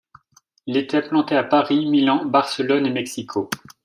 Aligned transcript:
Il 0.65 0.77
est 0.77 0.95
implanté 0.95 1.35
à 1.35 1.43
Paris, 1.43 1.85
Milan, 1.85 2.25
Barcelone 2.25 2.87
et 2.87 2.91
Mexico. 2.91 3.51